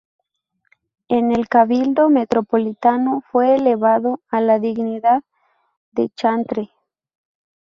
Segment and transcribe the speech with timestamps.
[1.09, 5.21] En el Cabildo Metropolitano fue elevado a la dignidad
[5.91, 6.71] de chantre.